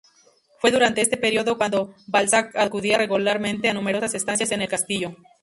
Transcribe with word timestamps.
Fue 0.57 0.71
durante 0.71 1.01
este 1.01 1.15
período 1.15 1.59
cuando 1.59 1.93
Balzac 2.07 2.55
acudía 2.55 2.97
regularmente 2.97 3.69
a 3.69 3.73
numerosas 3.75 4.15
estancias 4.15 4.51
en 4.51 4.63
el 4.63 4.67
castillo. 4.67 5.15